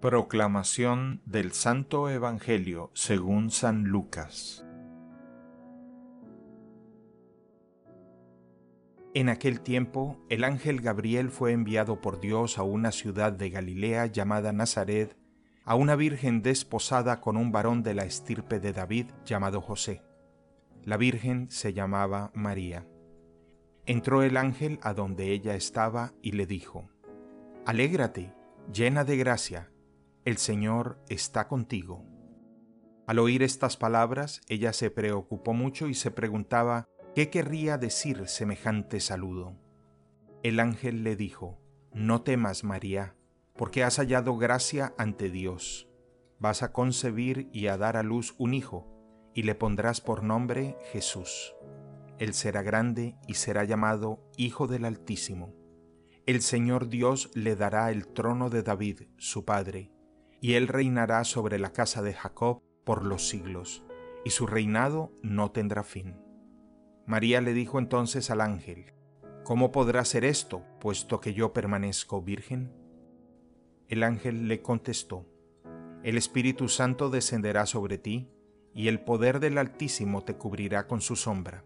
[0.00, 4.64] Proclamación del Santo Evangelio según San Lucas
[9.12, 14.06] En aquel tiempo, el ángel Gabriel fue enviado por Dios a una ciudad de Galilea
[14.06, 15.16] llamada Nazaret,
[15.64, 20.04] a una virgen desposada con un varón de la estirpe de David llamado José.
[20.84, 22.86] La virgen se llamaba María.
[23.84, 26.88] Entró el ángel a donde ella estaba y le dijo,
[27.66, 28.32] Alégrate,
[28.72, 29.72] llena de gracia,
[30.28, 32.04] el Señor está contigo.
[33.06, 39.00] Al oír estas palabras, ella se preocupó mucho y se preguntaba qué querría decir semejante
[39.00, 39.56] saludo.
[40.42, 41.62] El ángel le dijo,
[41.94, 43.16] No temas, María,
[43.56, 45.88] porque has hallado gracia ante Dios.
[46.38, 48.86] Vas a concebir y a dar a luz un hijo,
[49.32, 51.54] y le pondrás por nombre Jesús.
[52.18, 55.54] Él será grande y será llamado Hijo del Altísimo.
[56.26, 59.90] El Señor Dios le dará el trono de David, su padre,
[60.40, 63.84] y él reinará sobre la casa de Jacob por los siglos,
[64.24, 66.16] y su reinado no tendrá fin.
[67.06, 68.92] María le dijo entonces al ángel,
[69.44, 72.70] ¿Cómo podrá ser esto, puesto que yo permanezco virgen?
[73.88, 75.26] El ángel le contestó,
[76.02, 78.28] El Espíritu Santo descenderá sobre ti,
[78.74, 81.64] y el poder del Altísimo te cubrirá con su sombra.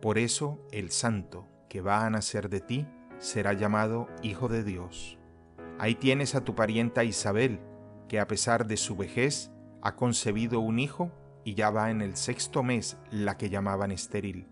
[0.00, 2.86] Por eso el Santo que va a nacer de ti
[3.18, 5.18] será llamado Hijo de Dios.
[5.78, 7.60] Ahí tienes a tu parienta Isabel,
[8.08, 9.50] que a pesar de su vejez
[9.82, 11.12] ha concebido un hijo
[11.44, 14.48] y ya va en el sexto mes la que llamaban estéril,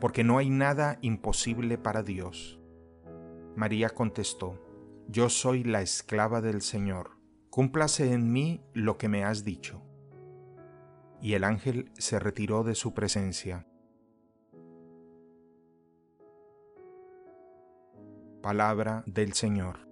[0.00, 2.60] porque no hay nada imposible para Dios.
[3.56, 4.62] María contestó,
[5.08, 7.16] Yo soy la esclava del Señor,
[7.50, 9.82] cúmplase en mí lo que me has dicho.
[11.20, 13.66] Y el ángel se retiró de su presencia.
[18.42, 19.87] Palabra del Señor.